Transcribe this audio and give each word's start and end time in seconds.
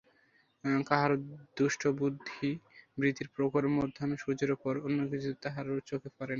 কাহারও 0.85 1.17
দৃষ্টি 1.57 1.87
বুদ্ধিবৃত্তির 1.99 3.27
প্রখর 3.35 3.63
মধ্যাহ্নসূর্যের 3.77 4.51
উপর, 4.51 4.73
অন্য 4.85 4.99
কিছুই 5.11 5.35
তাঁহার 5.43 5.65
চোখে 5.89 6.09
পড়ে 6.09 6.19
না। 6.19 6.29